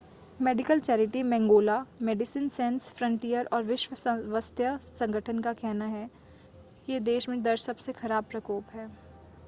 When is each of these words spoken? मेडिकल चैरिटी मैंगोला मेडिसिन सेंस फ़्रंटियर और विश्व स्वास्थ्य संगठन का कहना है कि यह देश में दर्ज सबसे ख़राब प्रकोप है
मेडिकल 0.39 0.79
चैरिटी 0.79 1.21
मैंगोला 1.23 1.75
मेडिसिन 2.01 2.47
सेंस 2.49 2.89
फ़्रंटियर 2.91 3.49
और 3.53 3.63
विश्व 3.63 3.95
स्वास्थ्य 3.95 4.77
संगठन 4.99 5.39
का 5.39 5.53
कहना 5.53 5.85
है 5.87 6.09
कि 6.87 6.93
यह 6.93 6.99
देश 7.03 7.29
में 7.29 7.41
दर्ज 7.43 7.59
सबसे 7.59 7.93
ख़राब 7.93 8.23
प्रकोप 8.31 8.71
है 8.73 8.87